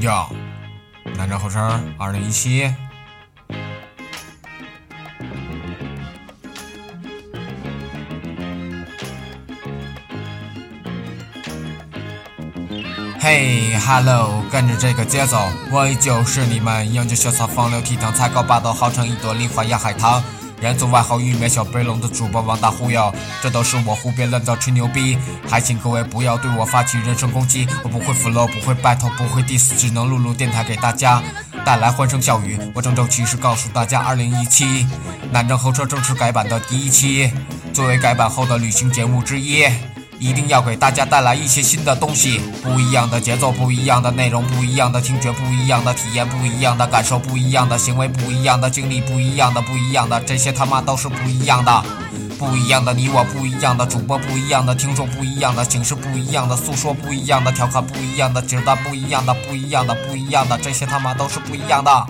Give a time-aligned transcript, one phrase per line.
[0.00, 0.30] 哟，
[1.16, 2.70] 南站后生，二零一七。
[13.18, 15.38] 嘿哈喽，跟着这个节奏，
[15.72, 20.22] 我依旧是你们英俊潇洒、风流倜傥、才高八斗、号称一朵梨花压海棠。
[20.60, 23.12] 人送外号“玉面小背龙”的主播王大忽悠，
[23.42, 27.68] 这都是我胡编乱造吹牛逼，还请各位不要对我发起人身攻击。
[27.82, 31.22] 我不会 flow，不会 battle，不会 diss，只能录录电台给大家
[31.64, 32.58] 带来欢声笑语。
[32.74, 34.86] 我郑重其事告诉大家，二零一七
[35.30, 37.30] 南征候车正式改版的第一期，
[37.72, 39.66] 作为改版后的旅行节目之一。
[40.18, 51.84] 一定要给大家带来一些新的东西，不一样的节奏，不一样的内容，不一样的听觉，不一样的体验，不一样的感受，不一样的行为，不一样的经历，不一样的，不一样的，这些他妈都是不一样的，
[52.38, 62.06] 不一样的你我，不一样的主播，不一样的听众，不一样的形式，不一样的诉说，不一样的调侃，不一样的纸段，不一样的，不一样的，不一样的，这些他妈都是不一样的。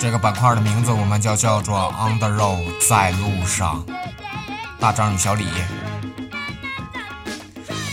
[0.00, 3.84] 这个板块的名字我们就叫做 On the Road，在路上。
[4.78, 5.44] 大张与小李。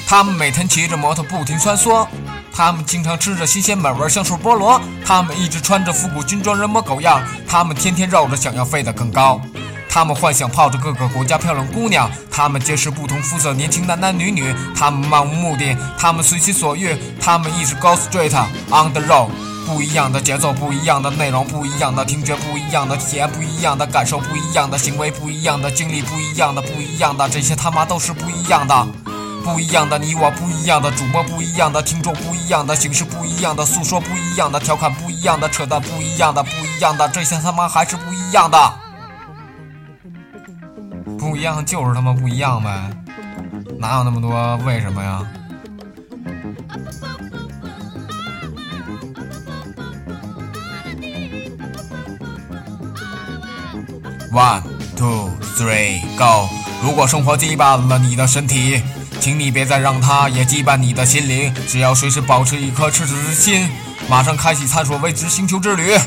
[0.09, 2.07] 他们每天骑着摩托不停穿梭，
[2.53, 9.41] 他们经常吃着新鲜美味香水菠萝，他们一直穿着复古军装人模狗样，他们天天绕着想要飞得更高，
[9.89, 18.31] 他们幻想泡着各个国家漂亮姑娘，他们结识不同肤色年轻男男女女，他们漫无目的，他们随心所欲，他们一直 go straight
[18.69, 19.27] on the road，
[19.65, 28.87] 不一样的节奏，不一样的内容，不一样的听觉，不一样的体验，不一样的感受，不一样的行为，不一样的经历，不一样的，不一样的，这些他妈都是不一样的。
[29.47, 38.73] 不一样的你我，不一样的主播，不一样的听众，不一样的形式，不一样的诉说，不一样的调侃，不一样的扯淡，不一样的，不一样的，这些他妈还是不一样的。
[41.17, 42.91] 不一样就是他妈不一样呗，
[43.79, 45.21] 哪有那么多为什么呀
[54.33, 54.61] ？One
[54.97, 56.49] two three go！
[56.83, 58.83] 如果生活羁绊了你的身体。
[59.19, 63.69] 请你别再让它也羁绊你的心灵，只要随时保持一颗赤子之心，
[64.09, 65.97] 马上开启探索未知星球之旅。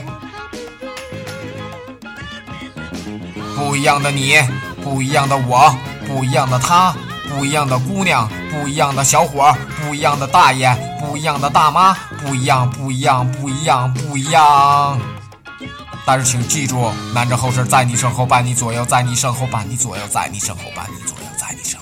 [3.56, 4.37] 不一样的你，
[4.82, 5.76] 不一样的我，
[6.06, 6.94] 不一样的他，
[7.28, 11.94] 不一样的姑娘，不一样的小伙，不一样的大爷，不一样的大妈，
[12.25, 14.98] 不一样，不一样，不一样，不一样。
[16.06, 21.78] 但是请记住，男着后事在你身后伴你左右，在你身后伴你左右，在你身后伴你左右，在你身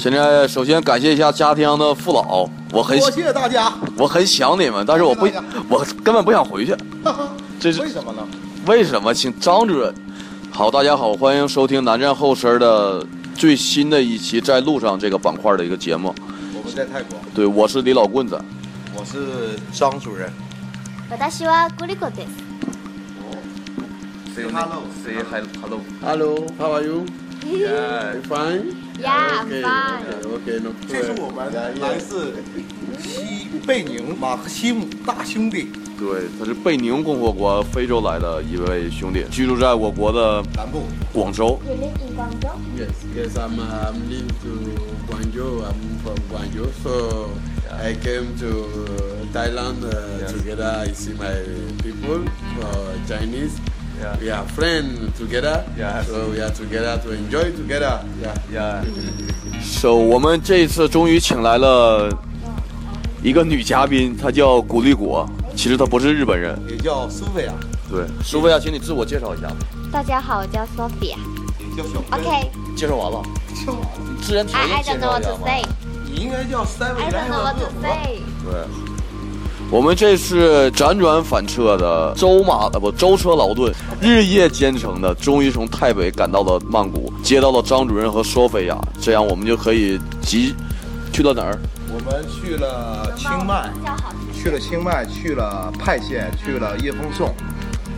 [0.00, 5.26] 现在首先感谢一下家乡的父老，我很多谢大家，我很想你们，但是我不，
[5.68, 6.76] 我根本不想回去。
[7.58, 8.26] 这是为什么呢？
[8.66, 9.12] 为什么？
[9.14, 9.94] 请张主任。
[10.50, 13.04] 好，大家好，欢迎收听南站后身的
[13.34, 16.14] 最新的一期在路上这个板块的一个节目。
[16.54, 17.18] 我们在泰国。
[17.34, 18.38] 对，我是李老棍子。
[18.94, 20.30] 我是张主任。
[21.10, 22.46] 私はグリコです。
[24.34, 24.82] Say hello.
[25.02, 25.14] Say
[25.60, 25.80] hello.
[26.02, 26.46] Hello.
[26.58, 27.06] How are you?
[27.44, 28.79] Yeah, fine.
[29.01, 30.05] Yeah, fine.
[30.35, 32.35] Okay, no 这是我们来自
[32.99, 35.69] 西贝宁马克西姆大兄弟。
[35.97, 41.59] 对，他是贝宁共和国非洲来的一位兄弟，居住在我国的南部广州。
[41.65, 42.57] You live in Guangzhou?
[42.77, 44.51] Yes, yes, I'm um, live to
[45.07, 45.63] Guangzhou.
[45.63, 47.29] I'm from Guangzhou, so
[47.71, 48.69] I came to
[49.33, 50.83] Thailand uh, together.
[50.85, 51.33] I see my
[51.83, 52.25] people,
[52.61, 53.59] uh, Chinese.
[54.01, 54.17] Yeah.
[54.19, 55.63] We are friends together.
[55.77, 56.01] Yeah.
[56.03, 58.01] So we are together to enjoy together.
[58.19, 58.33] Yeah.
[58.51, 58.83] Yeah.
[59.61, 62.09] So 我们这一次终于请来了
[63.21, 65.29] 一个女嘉宾，她叫古力果。
[65.55, 66.59] 其实她不是日本人。
[66.67, 67.53] 也叫苏菲亚，
[67.91, 69.47] 对，苏菲亚，请你自我介绍一下。
[69.91, 71.15] 大家好，我叫 Sophia。
[71.77, 73.21] 叫小 OK, 介绍完了，
[73.65, 73.75] 叫
[74.23, 75.45] 自然条件介绍 what 一下 to。
[75.45, 75.61] say.
[76.05, 78.21] 你应该叫 Seven I don't know what to say.
[78.43, 78.65] 对，
[79.71, 90.53] 我们这是辗转反侧的舟马呃不舟车劳顿，日夜兼程的，终于从泰北赶到了曼谷，接到了张主任和索菲亚，这样我们就可以急
[91.13, 91.57] 去到哪儿？
[91.87, 93.71] 我们去了清迈。
[94.33, 97.33] 去了清迈，去了派县，去了叶风颂。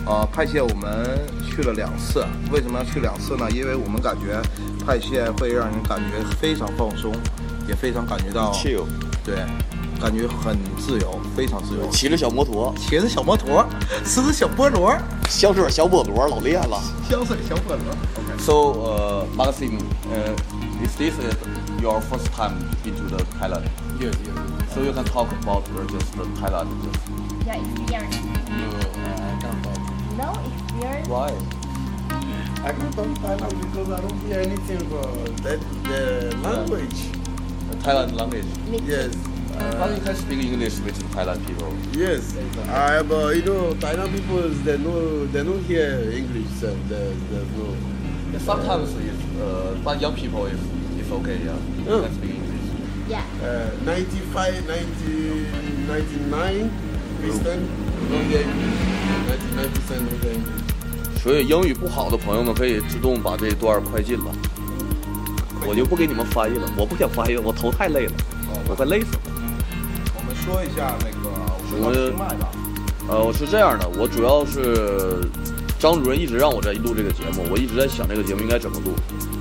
[0.06, 3.50] 呃，派县我们去了两次，为什么要去两次呢？
[3.50, 4.40] 因为我们感觉
[4.86, 7.12] 派县会让人感觉非常放松，
[7.68, 8.84] 也非常感觉到 chill，
[9.25, 9.36] 对，
[10.03, 11.88] 感觉很自由，非常自由。
[11.89, 13.65] 骑着小摩托，骑着小摩托，
[14.03, 14.94] 吃着小菠萝，
[15.29, 16.77] 香水小菠萝，老厉害了。
[17.09, 17.95] 香水小菠萝。
[18.17, 18.38] OK。
[18.38, 18.53] So,
[18.83, 19.79] uh, Maxim,
[20.11, 20.35] uh,
[20.83, 21.33] is this uh,
[21.81, 23.63] your first time into the Thailand?
[23.97, 24.73] Yes, yes.
[24.75, 26.67] So you can talk about uh, just the Thailand.
[26.83, 27.00] Just
[27.45, 28.19] Your experience.
[28.51, 28.67] No,
[29.00, 29.79] I I can't talk.
[30.17, 31.07] No experience.
[31.07, 31.31] why?
[32.65, 37.07] I can't talk Thailand because I don't hear anything about that the language.
[37.71, 38.45] The Thailand language.
[38.85, 39.15] Yes.
[39.58, 41.73] But Uh, you can speak English with the Thailand people.
[41.93, 42.23] yes.
[42.70, 45.88] I but you know Thailand people they know they don't hear
[46.20, 47.67] English so there's there's no
[48.44, 50.61] Sometimes it's, uh, but young people is
[51.00, 51.38] it's okay.
[51.46, 52.02] Yeah, you Yeah.
[52.05, 52.67] can speak English.
[53.08, 53.25] Yeah.
[53.43, 55.46] uh, 95, 90,
[55.87, 56.70] 99
[57.23, 57.62] percent
[58.11, 58.79] don't hear English.
[59.26, 61.23] 99 percent don't hear English.
[61.23, 64.31] 所以英语不好的朋友们可以自动把这一段快进了，
[65.67, 68.12] 我就不给你们翻译了，我不想翻译了，我头太累了，
[68.69, 69.31] 我快累死了。
[70.44, 71.30] 说一下那个
[71.72, 72.51] 我们到清迈吧。
[73.07, 75.25] 呃，我是这样的，我主要是
[75.80, 78.92] 张主任一直让我在录这个节目，我一直在想这个节目应该怎么录，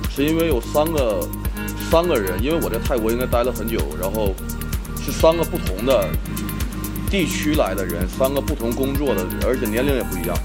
[0.09, 1.27] 是因为有三个
[1.91, 4.33] 三个人，因为我在泰国应该待了很久，然后
[5.03, 6.07] 是三个不同的
[7.11, 10.37] 地区来的人，三个不同工作的人，而且年龄也不一样。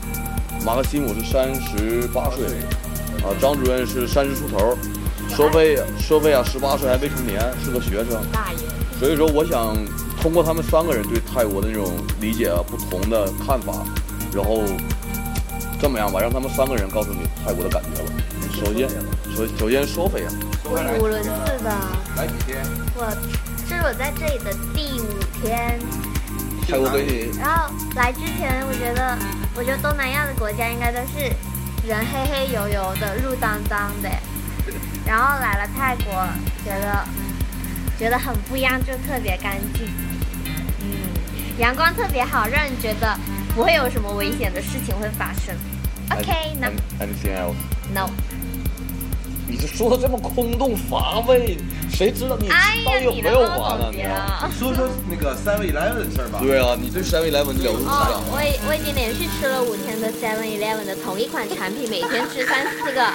[0.64, 2.46] 马克西姆是三十八岁，
[3.22, 4.76] 啊，张主任是三十出头，
[5.28, 8.20] 索菲索菲亚十八岁还未成年，是个学生。
[8.32, 8.77] 大爷。
[8.98, 9.76] 所以说，我想
[10.20, 13.84] 通过他们三个人对泰国的那种理解啊、不同的看法，
[14.34, 14.62] 然后
[15.80, 18.10] 这么样吧，让他们三个人告诉你泰国的感觉吧。
[18.52, 18.88] 首先，
[19.36, 20.32] 首首先说菲啊，
[20.64, 21.28] 我语无伦次
[21.62, 21.70] 的，
[22.16, 22.58] 来几天？
[22.96, 23.06] 我
[23.68, 25.06] 这是我在这里的第五
[25.40, 25.78] 天。
[26.66, 29.16] 泰国给你然后来之前，我觉得，
[29.54, 31.30] 我觉得东南亚的国家应该都是
[31.86, 34.10] 人黑黑油油的、路脏脏的，
[35.06, 36.12] 然后来了泰国，
[36.64, 37.06] 觉得
[37.98, 39.86] 觉得很不一样，就特别干净，
[40.80, 40.86] 嗯，
[41.58, 43.18] 阳光特别好，让人觉得
[43.54, 45.54] 不会有什么危险的事情会发生。
[46.10, 46.68] OK，no
[47.00, 48.08] anything else？no，
[49.46, 51.58] 你这说的这么空洞乏味，
[51.90, 52.54] 谁知道你到
[52.98, 53.92] 底有没有完呢？
[54.58, 56.38] 说说那个 Seven Eleven 的事儿吧。
[56.40, 58.22] 对啊，你对 Seven Eleven 了如指哦掌，。
[58.30, 63.12] 我已我已经连续吃了五天的 Seven Eleven 的同一款产品，每天吃三四个。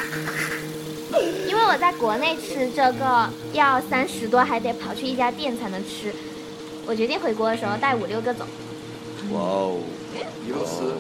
[1.64, 6.14] 因为我在国内吃这个要三十多，还得跑去一家店才能吃。
[6.86, 8.46] 我决定回国的时候带五六个走。
[9.32, 9.80] 哇哦
[10.46, 10.92] 有时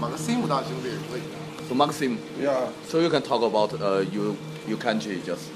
[0.00, 1.20] 马克西姆大兄弟可以。
[1.68, 2.66] ！So Maxim, Yeah.
[2.90, 4.34] so you can talk about uh, you
[4.66, 5.52] your country just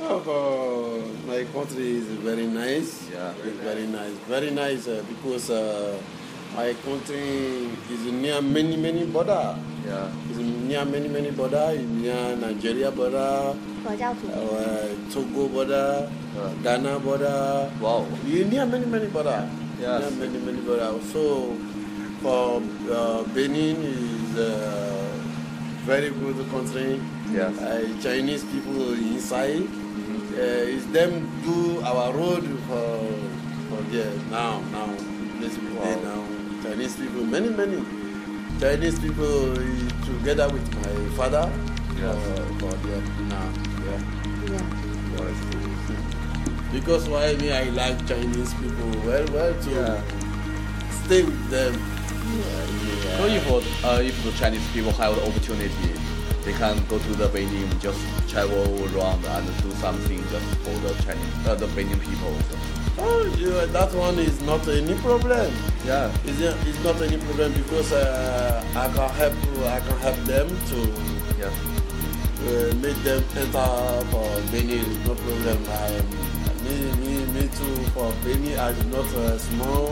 [0.00, 3.10] Uh, my country is very nice.
[3.12, 3.32] Yeah.
[3.44, 4.16] It's very nice.
[4.26, 5.98] Very nice uh, because uh,
[6.56, 9.54] my country is near many many border.
[9.86, 10.08] Yeah.
[10.28, 11.70] He's near many, many border.
[11.76, 13.54] He's near Nigeria border.
[13.84, 16.08] Uh, Togo border.
[16.34, 16.52] Yeah.
[16.62, 17.70] Ghana border.
[17.80, 18.06] Wow.
[18.24, 19.48] You near many, many border.
[19.80, 19.98] Yeah.
[19.98, 20.92] Near many, many border.
[21.12, 21.54] So
[22.22, 24.50] for uh, Benin is a
[25.84, 27.00] very good country.
[27.30, 27.52] Yeah.
[27.60, 29.68] Uh, Chinese people inside.
[30.34, 32.98] Uh, is them do our road for
[33.70, 34.90] for there now now.
[35.78, 35.94] Wow.
[36.02, 36.26] Now
[36.64, 38.03] Chinese people many many.
[38.60, 39.54] Chinese people
[40.04, 41.50] together with my father.
[41.98, 42.16] Yes.
[42.58, 43.52] For, for there now.
[43.84, 44.00] Yeah.
[46.72, 50.02] Because why me I like Chinese people well well to Yeah.
[51.04, 51.74] stay with them.
[53.18, 55.92] So if uh, if the Chinese people have the opportunity,
[56.44, 57.98] they can go to the Beijing, just
[58.28, 58.64] travel
[58.96, 62.36] around and do something just for the Chinese, uh, the Beijing people.
[62.96, 65.52] Oh, yeah, that one is not any problem.
[65.84, 66.12] Yeah.
[66.24, 69.34] It's, it's not any problem because uh, I can help
[69.66, 70.78] I can help them to
[71.40, 71.50] Yeah.
[71.50, 74.86] uh, make them enter for Benin.
[75.04, 75.58] No problem.
[75.68, 76.00] I,
[76.62, 77.76] me, me, me too.
[77.94, 79.90] For Benin, I'm not a small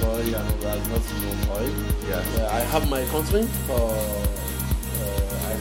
[0.00, 0.22] boy.
[0.36, 1.70] I'm not small boy.
[2.08, 2.22] Yeah.
[2.36, 4.27] Uh, I have my country for.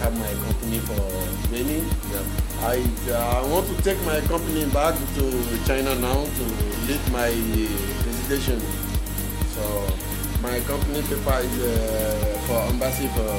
[0.01, 1.01] Have my company for
[1.49, 1.85] Benin.
[2.11, 2.23] Yeah.
[2.61, 5.23] I uh, I want to take my company back to
[5.65, 6.43] China now to
[6.85, 7.29] lead my
[8.05, 8.61] residency.
[9.53, 9.63] So
[10.41, 13.31] my company paper is uh, for embassy for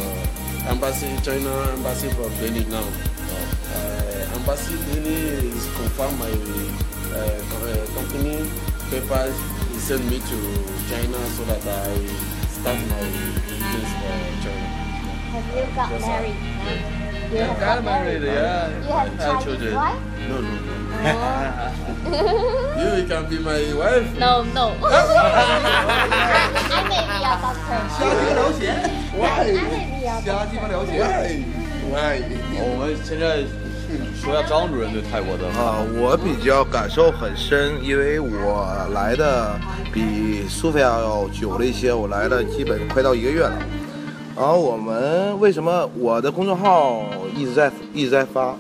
[0.69, 2.87] embassy China embassy for Benin now.
[3.75, 6.33] Uh, embassy Benin is confirm my
[7.15, 8.51] uh, uh, company
[8.91, 9.37] papers
[9.71, 10.39] he sent me to
[10.91, 11.95] China so that I
[12.51, 13.03] start my
[13.47, 14.88] business for China.
[15.33, 16.37] Have you got married?
[17.31, 18.69] You have got married, yeah.
[18.69, 19.75] You have Have children.
[19.75, 20.01] wife?
[20.29, 20.73] No, no, no.
[21.01, 21.09] Oh.
[22.97, 24.09] You, can be my wife.
[24.19, 24.73] no, no.
[24.83, 24.91] I
[26.89, 27.81] may be a doctor.
[27.89, 28.59] 瞎鸡巴聊钱
[29.21, 30.81] ，I may be a 瞎 doctor.
[30.89, 31.45] Why?
[31.91, 32.25] Why?
[32.61, 33.45] 我们现在
[34.21, 39.59] 说一下张主任对泰国的啊，我比较感受很深，因为我来的
[39.93, 43.59] 比苏菲亚要久了一些，我来了基本快到一个月了。
[44.39, 47.03] 然后我们为什么我的公众号
[47.35, 48.55] 一直在一直在发，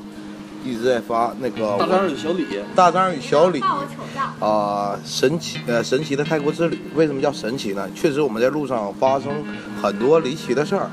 [0.64, 3.62] 一直在发那个大张与小李，大张与小李。
[4.40, 7.88] 啊、神奇呃神奇的泰国之旅，为什么叫神奇呢？
[7.94, 9.32] 确实我们在路上发生
[9.80, 10.90] 很多离奇的事儿，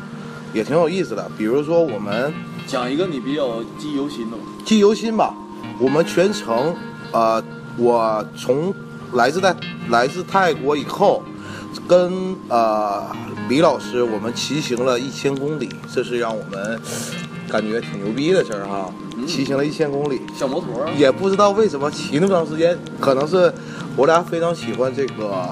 [0.54, 1.30] 也挺有意思的。
[1.36, 2.32] 比如说我们
[2.68, 4.44] 讲一个你比较记忆犹新的吧。
[4.63, 5.34] 记忆犹新吧。
[5.80, 6.75] 我们全程，
[7.12, 7.44] 呃，
[7.77, 8.72] 我从
[9.13, 9.56] 来自在
[9.89, 11.24] 来自泰国以后，
[11.88, 13.03] 跟呃
[13.48, 16.79] 李老师我们骑行了一千公里，这是让我们
[17.50, 18.91] 感觉挺牛逼的事儿哈。
[19.25, 23.53] 骑行了一千公里，小摩托，也不知道为什么骑那么长时间，可能是
[23.96, 25.46] 我俩非常喜欢这个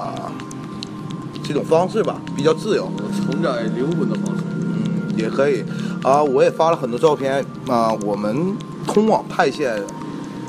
[1.42, 2.90] 这种方式吧，比较自由。
[3.16, 4.42] 承载灵魂的方式。
[4.50, 5.64] 嗯，也可以
[6.02, 8.54] 啊、我也发了很多照片啊、我们
[8.86, 9.82] 通往派县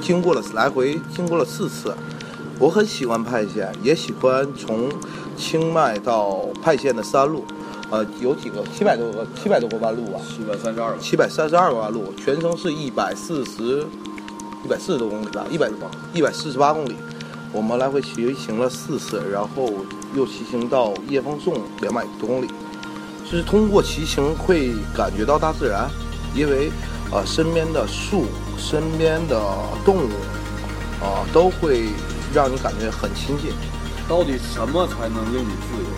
[0.02, 1.96] 经过了来回经过了四次，
[2.60, 4.90] 我很喜欢派县，也喜欢从
[5.36, 7.44] 清迈到派县的山路，
[7.90, 13.86] 呃，有几个七百多个七百多个弯路吧，七百三十二个，七百三十二个弯路，全程是一百四十
[14.64, 15.78] 一百四十多公里吧，一百多
[16.14, 16.96] 一百四十八公里。
[17.52, 19.70] 我们来回骑行了四次，然后
[20.14, 22.48] 又骑行到叶峰颂两百多公里。
[23.26, 25.90] 就是通过骑行会感觉到大自然，
[26.36, 26.72] 因为
[27.12, 28.26] 呃身边的树、
[28.58, 29.42] 身边的
[29.84, 30.10] 动物
[31.02, 31.90] 啊、都会
[32.36, 33.54] 让你感觉很亲近。
[34.10, 35.90] 到底什么才能令你自由？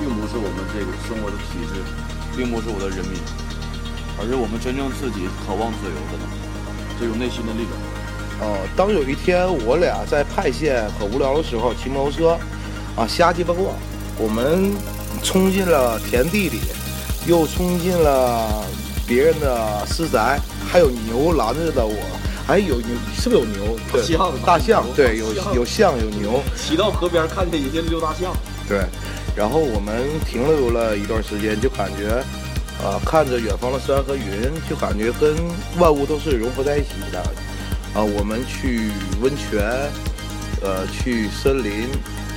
[0.00, 1.84] 并不是我们这个生活的体制，
[2.34, 3.20] 并不是我的人民，
[4.18, 6.16] 而是我们真正自己渴望自由的
[6.98, 7.72] 这种内心的力量。
[8.40, 12.38] 呃，当有一天我俩在派县很无聊的时候，骑摩托车
[12.96, 13.74] 啊瞎鸡巴逛，
[14.16, 14.72] 我们
[15.22, 16.60] 冲进了田地里，
[17.26, 18.64] 又冲进了
[19.06, 21.94] 别人的私宅，还有牛拦着的我，
[22.50, 23.78] 还有牛是不是有牛？
[23.92, 28.32] 对，象大象，对，有有象有牛，骑到河边看见一些溜大象，
[28.68, 28.80] 对。
[29.36, 32.20] 然后我们停留了一段时间，就感觉，
[32.82, 35.36] 呃，看着远方的山和云，就感觉跟
[35.78, 37.22] 万物都是融合在一起的。
[37.94, 38.90] 啊、我们去
[39.20, 39.62] 温泉，
[40.60, 41.86] 呃，去森林，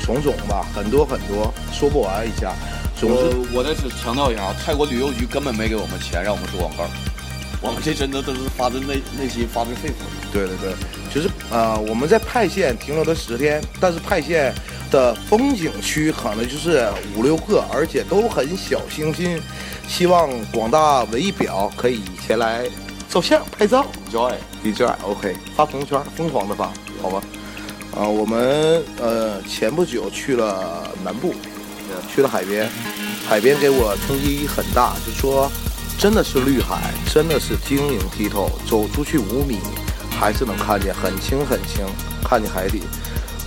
[0.05, 2.53] 种种吧，很多很多，说不完一下。
[2.96, 6.86] 总之，我我再次强调一下啊，泰国旅游局根本没给我们钱让我们做广告，
[7.63, 10.32] 我们这真的都是发自内内心、发自肺腑的。
[10.34, 10.75] 对对对，
[11.13, 14.53] 就是呃，我们在派县停留了十天，但是派县
[14.91, 19.41] 的风景区可能就是五六个，而且都很小清新。
[19.88, 22.65] 希望广大文艺表可以前来
[23.08, 23.88] 照相拍照。
[24.12, 27.24] Joy, enjoy, OK，发朋友圈，疯狂的发，好吧？
[27.96, 31.34] 啊、我们呃前不久去了南部，
[32.13, 32.67] 去了海边，
[33.29, 35.50] 海边给我冲击很大，就说
[35.97, 39.59] 真的是绿海，真的是晶莹剔透，走出去五米
[40.09, 41.85] 还是能看见很清很清，
[42.23, 42.81] 看见海底。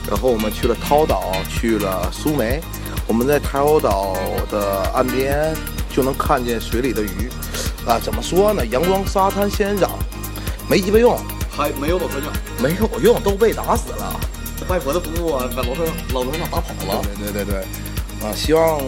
[0.09, 2.61] 然后我们去了涛岛，去了苏梅，
[3.07, 4.17] 我们在涛岛
[4.51, 5.53] 的岸边
[5.95, 7.29] 就能看见水里的鱼，
[7.87, 8.65] 啊，怎么说呢？
[8.67, 9.91] 阳光、沙滩、仙人掌，
[10.69, 11.19] 没鸡巴用，
[11.51, 14.19] 还没有老船长，没有用，都被打死了。
[14.69, 17.03] 外婆的夫妇啊，把老船老船长打跑了。
[17.19, 18.81] 对对对对，啊，希望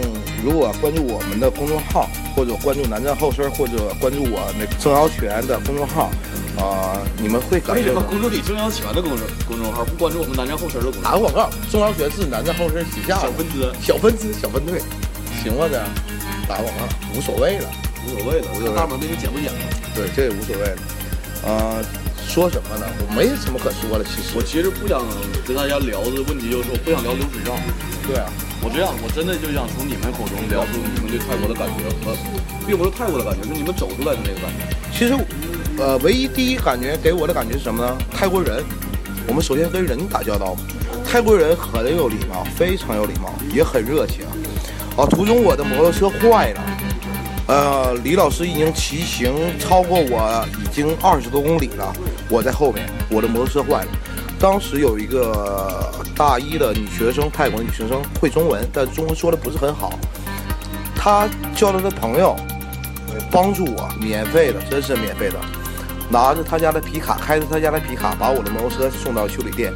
[0.42, 2.08] 如果关注我们的公众号，
[2.38, 6.08] 或者关注南站后身，或者关注我那个郑瑶泉的公众号，
[6.56, 11.10] 啊，你们会感为什么关注你郑阳泉的公众公众号，不关注我们南站后身的公众号？
[11.10, 14.78] 打个广告，郑瑶泉是南站后身旗下的小分支小分支小分队，
[15.42, 15.66] 行吗？
[15.66, 15.82] 这
[16.46, 16.86] 打个广告
[17.18, 17.68] 无所谓了。
[18.06, 19.50] 无所谓的，无所谓大门那个剪不剪？
[19.92, 20.76] 对，这也无所谓了。
[21.42, 21.82] 呃，
[22.38, 22.86] 说什么呢？
[23.02, 24.40] 我没什么可说的，其实我。
[24.40, 25.02] 其实不想
[25.44, 27.50] 跟大家聊的问题，就是我不想聊流水账。
[28.06, 28.30] 对啊，
[28.62, 32.14] 我这样，我真的就想从你们口中聊出你们对泰国的感觉和，
[32.64, 34.70] 并不是泰国的感觉，是你们走出来的那个感觉。
[34.94, 35.18] 其实，
[35.82, 37.98] 呃，唯一第一感觉给我的感觉是什么呢？
[38.14, 38.62] 泰国人，
[39.26, 40.54] 我们首先跟人打交道，
[41.04, 44.22] 泰国人很有礼貌，非常有礼貌，也很热情。
[44.94, 46.62] 啊，途中我的摩托车坏了，
[47.48, 51.90] 呃，李老师已经骑行超过我已经二十多公里了，
[52.28, 53.88] 我在后面，我的摩托车坏了。
[54.38, 59.98] 当时有一个大一的女学生，泰国女学生会中文，但中文说的不是很好。
[60.94, 61.26] 她
[61.56, 62.36] 叫了她朋友
[63.30, 65.38] 帮助我，免费的，真是免费的，
[66.10, 69.72] 拿着她家的皮卡，开着她家的皮卡，把我的摩托车送到修理店。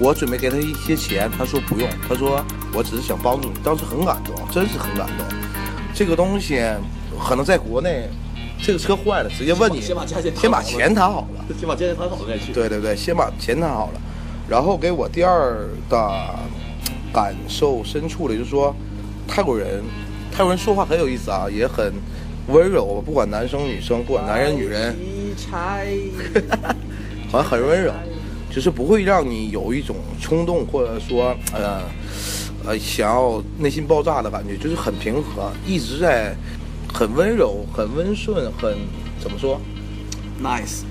[0.00, 3.54] 我准备给她一些钱，她说不用，她说我只是想帮助你。
[3.62, 5.24] 当时很感动，真是很感动。
[5.94, 6.62] 这个东西
[7.22, 8.08] 可能在国内，
[8.62, 11.44] 这个车坏了，直接问你，先把价钱谈先把好了钱谈好了。
[11.58, 12.52] 先把价钱谈好了再去。
[12.52, 14.00] 对对对，先把钱谈好了，
[14.48, 15.98] 然后给我第二的
[17.12, 18.74] 感受深处的，就是说
[19.28, 19.82] 泰国人，
[20.30, 21.92] 泰国人说话很有意思啊，也很
[22.48, 24.96] 温柔，不管男生女生，不管男人女人，
[27.30, 27.92] 好像很温柔，
[28.50, 31.82] 就是不会让你有一种冲动，或者说呃
[32.64, 36.34] 呃想要内心爆炸的感觉，就是很平和，一直在
[36.92, 38.76] 很温柔、很温顺、很
[39.20, 39.60] 怎么说
[40.42, 40.82] ？Nice,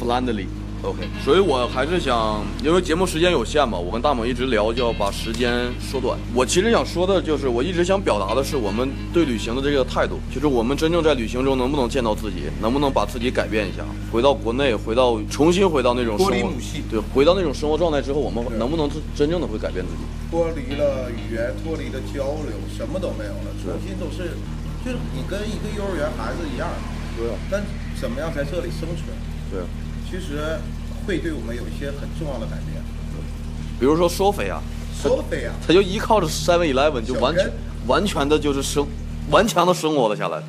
[0.00, 0.46] friendly.
[0.82, 6.18] OK，所以我还是想，因为节目时间有限嘛，我跟大猛一直聊，就要把时间缩短。
[6.34, 20.00] 我其实想说的就是，我一直想表达的是我们对旅行的这个态度，就是我们真正在旅行中能不能见到自己，能不能把自己改变一下，回到国内，回到重新回到那种生活脱离母系，对，回到那种生活状态之后，我们能不能真真正的会改变自己？
[20.30, 24.32] 脱离了语言，脱离了交流，什么都没有了，重新都是，
[24.82, 26.70] 就是你跟一个幼儿园孩子一样，
[27.18, 27.62] 对啊，但
[28.00, 29.12] 怎么样在这里生存，
[29.50, 29.66] 对啊。
[30.10, 30.58] 其实
[31.06, 32.82] 会对我们有一些很重要的改变。
[33.78, 34.60] 比如说索菲亚，
[35.00, 37.50] 索菲啊，他就依靠着 Seven Eleven 就完全
[37.86, 38.86] 完全的就是生
[39.30, 40.42] 顽强的生活了下来。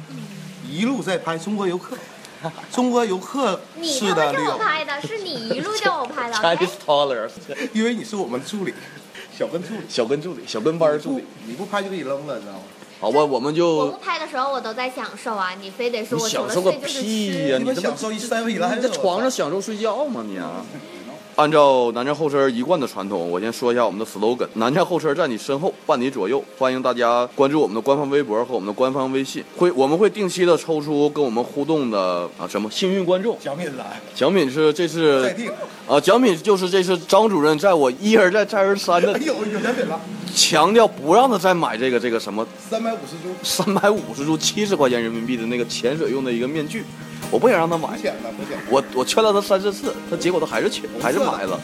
[0.67, 1.95] 一路在拍中国游客，
[2.71, 6.35] 中国游客你他妈叫我拍的，是你一路叫我拍的。
[6.41, 7.31] Chinese toddlers，
[7.71, 8.73] 因为你是我们助理，
[9.37, 11.23] 小跟助理，小跟助理，小跟班助理。
[11.45, 12.63] 你不拍就给你扔了，你知道吗？
[13.01, 17.57] 好吧，我们我就不拍的时候我都在享受啊，你非得说你我享受个睡就是屁呀、吃。
[17.57, 20.63] 你他妈你们享受一三位你来在床上享受睡觉吗你啊？
[21.41, 26.43] 按照南站后车一贯的传统，我先说一下我们的 slogan：南站后车在你身后，伴你左右。
[26.55, 33.35] 欢迎大家关注我们的官方微博和我们的官方微信，会我们会定期的抽出跟我们互动的啊什么幸运观众。
[33.39, 35.49] 奖品来，奖品是这次再定。
[35.87, 39.99] 啊，奖品就是这次张主任在我一而再再而三的哎呦，有奖品了，
[40.35, 46.85] 强调不让他再买这个这个什么三百五十株，三百五十株七十块钱人民币的那个潜水用的一个面具，
[47.31, 47.97] 我不想让他买
[48.69, 51.59] 我我劝了他三四次他结果他还是去还是买了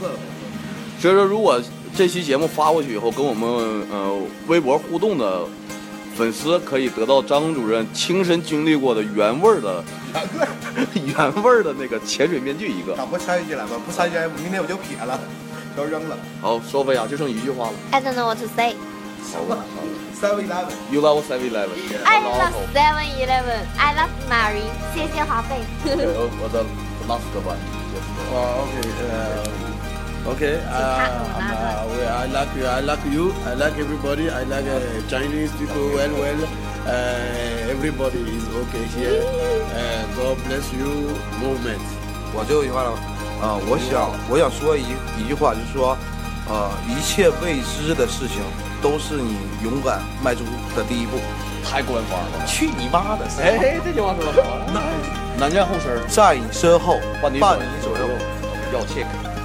[1.00, 1.62] 所以说如果
[1.96, 3.50] 这期节目发过去以后跟我们
[3.92, 5.46] 呃微博互动的
[6.16, 10.48] 粉丝可以得到张主任亲身经历过的原味儿的原味儿
[11.06, 13.72] 原味儿的那个潜水面具一个咋不参与进来吧？
[13.86, 15.20] 不参与来明天我就撇了
[15.76, 16.18] 都扔了。
[16.42, 17.74] 好说飞啊就剩一句话了。
[17.92, 18.74] I don't know what to say
[19.32, 20.74] 好了收了 7-Eleven.
[20.92, 21.76] You love 7-Eleven.
[22.06, 23.68] I love 7-Eleven.
[23.78, 24.66] I love Mary.
[24.94, 25.56] 谢谢华费。
[25.86, 26.64] 我的
[27.08, 27.58] last one.
[28.34, 28.90] Oh, okay.
[29.08, 30.56] Uh, okay.
[30.68, 32.66] Uh, I'm, uh, I like you.
[32.66, 33.34] I like you.
[33.46, 34.30] I like everybody.
[34.30, 36.44] I like uh, Chinese people well, well.
[36.86, 39.24] Uh, everybody is okay here.
[39.78, 41.14] Uh, God bless you.
[41.40, 41.80] Movement.
[42.34, 42.90] 我最后一句话了，
[43.42, 44.84] 啊、呃，我想我想说一
[45.22, 45.96] 一句话，就是说。
[46.50, 48.42] 呃，一切未知的事情
[48.82, 50.44] 都是你勇敢迈出
[50.76, 51.18] 的第一步。
[51.64, 52.46] 太官方了。
[52.48, 53.26] 去你妈的！
[53.42, 54.58] 哎，这句话说的好。
[54.74, 54.84] 南
[55.38, 57.40] 南站后身，在你身后，伴你
[57.82, 58.08] 左右。
[58.74, 59.37] 要 check。